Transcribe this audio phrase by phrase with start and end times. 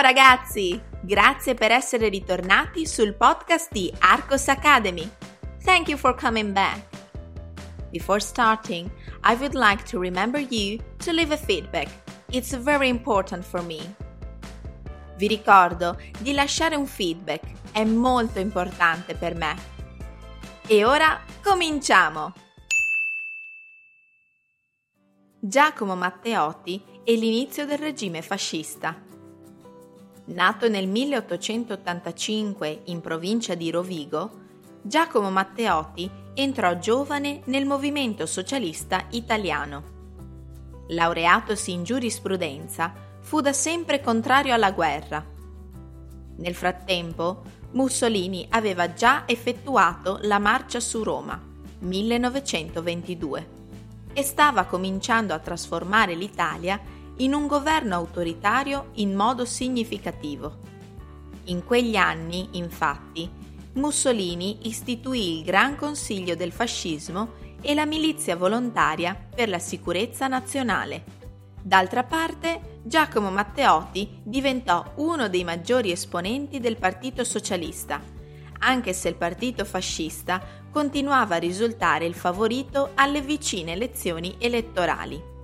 [0.00, 0.80] Ciao ragazzi!
[1.02, 5.06] Grazie per essere ritornati sul podcast di Arcos Academy.
[5.62, 6.86] Thank you for coming back.
[7.90, 8.90] Before starting,
[9.24, 11.88] I would like to remember you to leave a feedback.
[12.30, 13.94] It's very important for me.
[15.18, 19.54] Vi ricordo di lasciare un feedback, è molto importante per me.
[20.66, 22.32] E ora cominciamo!
[25.38, 29.08] Giacomo Matteotti e l'inizio del regime fascista.
[30.30, 34.30] Nato nel 1885 in provincia di Rovigo,
[34.80, 39.98] Giacomo Matteotti entrò giovane nel movimento socialista italiano.
[40.90, 45.24] Laureatosi in giurisprudenza, fu da sempre contrario alla guerra.
[46.36, 47.42] Nel frattempo,
[47.72, 51.42] Mussolini aveva già effettuato la marcia su Roma,
[51.80, 53.48] 1922,
[54.12, 56.80] e stava cominciando a trasformare l'Italia
[57.20, 60.58] in un governo autoritario in modo significativo.
[61.44, 63.28] In quegli anni, infatti,
[63.74, 71.18] Mussolini istituì il Gran Consiglio del Fascismo e la Milizia Volontaria per la Sicurezza Nazionale.
[71.62, 78.00] D'altra parte, Giacomo Matteotti diventò uno dei maggiori esponenti del Partito Socialista,
[78.60, 85.39] anche se il Partito Fascista continuava a risultare il favorito alle vicine elezioni elettorali.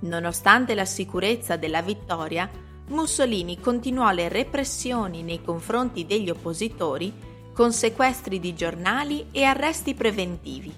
[0.00, 2.48] Nonostante la sicurezza della vittoria,
[2.88, 7.12] Mussolini continuò le repressioni nei confronti degli oppositori
[7.52, 10.74] con sequestri di giornali e arresti preventivi.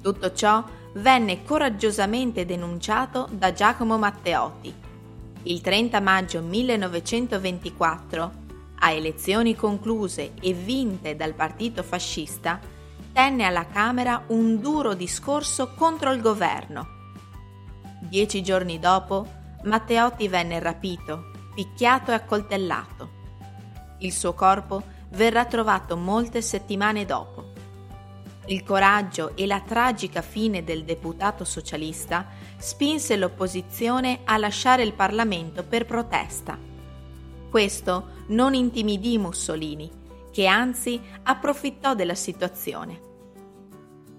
[0.00, 4.74] Tutto ciò venne coraggiosamente denunciato da Giacomo Matteotti.
[5.44, 8.32] Il 30 maggio 1924,
[8.78, 12.58] a elezioni concluse e vinte dal partito fascista,
[13.12, 16.91] tenne alla Camera un duro discorso contro il governo
[18.08, 19.24] Dieci giorni dopo,
[19.62, 23.10] Matteotti venne rapito, picchiato e accoltellato.
[23.98, 27.52] Il suo corpo verrà trovato molte settimane dopo.
[28.46, 32.26] Il coraggio e la tragica fine del deputato socialista
[32.58, 36.58] spinse l'opposizione a lasciare il Parlamento per protesta.
[37.48, 39.88] Questo non intimidì Mussolini,
[40.32, 43.00] che anzi approfittò della situazione.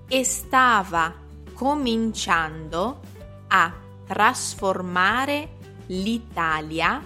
[0.08, 1.14] e stava
[1.54, 3.00] cominciando
[3.48, 3.72] a
[4.06, 5.56] trasformare
[5.86, 7.02] l'Italia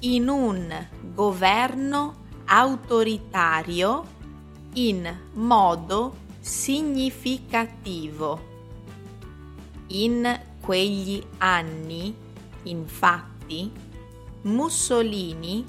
[0.00, 4.04] in un governo autoritario
[4.74, 8.50] in modo significativo.
[9.88, 12.14] In quegli anni,
[12.64, 13.70] infatti,
[14.42, 15.64] Mussolini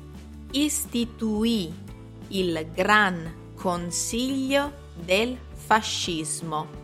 [0.52, 1.72] istituì
[2.30, 6.82] il Gran Consiglio del Fascismo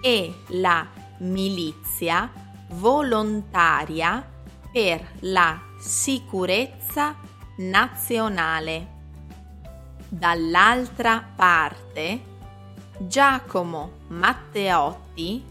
[0.00, 0.86] e la
[1.18, 2.30] milizia
[2.70, 4.26] volontaria
[4.72, 7.16] per la sicurezza
[7.58, 8.92] nazionale.
[10.08, 12.32] Dall'altra parte,
[12.98, 15.44] Giacomo Matteotti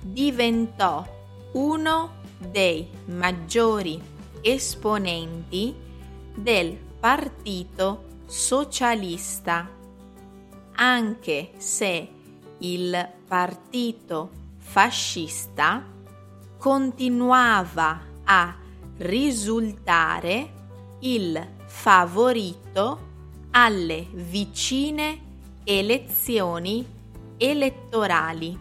[0.00, 1.06] diventò
[1.52, 4.00] uno dei maggiori
[4.40, 5.74] esponenti
[6.34, 9.68] del Partito Socialista,
[10.74, 12.08] anche se
[12.58, 14.30] il Partito
[14.70, 15.82] Fascista
[16.58, 18.54] continuava a
[18.98, 20.52] risultare
[21.00, 23.06] il favorito
[23.52, 25.20] alle vicine
[25.64, 26.86] elezioni
[27.38, 28.58] elettorali.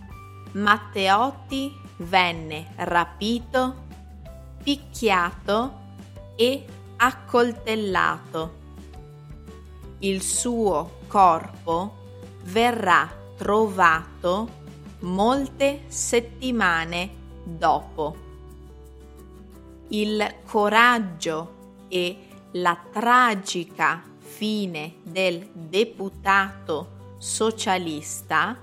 [0.52, 3.87] Matteotti venne rapito,
[4.68, 5.78] picchiato
[6.36, 6.62] e
[6.96, 8.52] accoltellato.
[10.00, 11.94] Il suo corpo
[12.42, 14.46] verrà trovato
[14.98, 17.10] molte settimane
[17.44, 18.16] dopo.
[19.88, 28.54] Il coraggio e la tragica fine del deputato socialista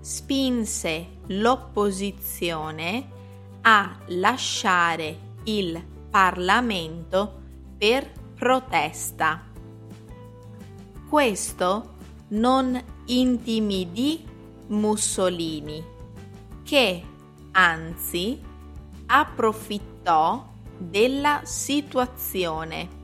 [0.00, 3.18] spinse l'opposizione
[3.62, 7.40] a lasciare il Parlamento
[7.76, 9.44] per protesta.
[11.08, 11.94] Questo
[12.28, 14.24] non intimidì
[14.68, 15.84] Mussolini,
[16.62, 17.02] che
[17.52, 18.40] anzi
[19.06, 20.46] approfittò
[20.78, 22.98] della situazione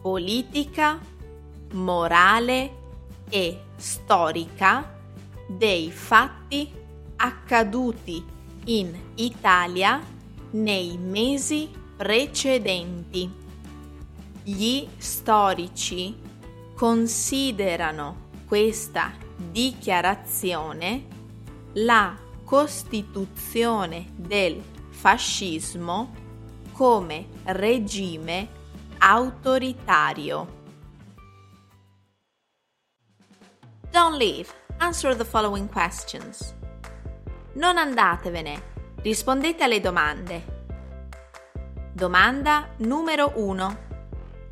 [0.00, 0.98] politica,
[1.72, 2.80] morale
[3.28, 4.98] e storica
[5.46, 6.70] dei fatti
[7.16, 8.24] accaduti
[8.64, 10.00] in Italia
[10.50, 13.40] nei mesi precedenti.
[14.42, 16.30] Gli storici
[16.74, 21.06] considerano questa dichiarazione
[21.74, 26.14] la costituzione del fascismo
[26.72, 28.48] come regime
[28.98, 30.60] autoritario.
[33.90, 34.48] Don't leave.
[34.78, 36.54] Answer the following questions.
[37.54, 38.70] Non andatevene
[39.02, 40.60] Rispondete alle domande.
[41.92, 43.91] Domanda numero 1.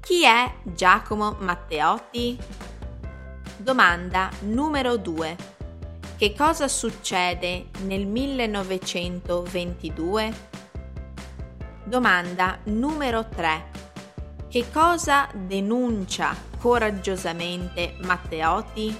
[0.01, 2.39] Chi è Giacomo Matteotti?
[3.57, 5.37] Domanda numero 2.
[6.17, 10.49] Che cosa succede nel 1922?
[11.85, 13.69] Domanda numero 3.
[14.49, 18.99] Che cosa denuncia coraggiosamente Matteotti?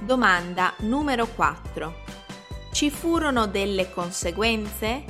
[0.00, 1.94] Domanda numero 4.
[2.72, 5.04] Ci furono delle conseguenze?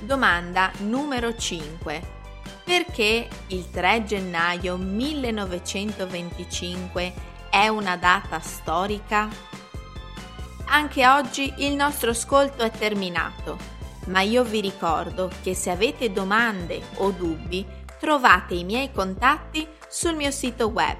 [0.00, 2.16] Domanda numero 5.
[2.68, 7.14] Perché il 3 gennaio 1925
[7.48, 9.26] è una data storica?
[10.66, 13.56] Anche oggi il nostro ascolto è terminato,
[14.08, 17.66] ma io vi ricordo che se avete domande o dubbi
[17.98, 20.98] trovate i miei contatti sul mio sito web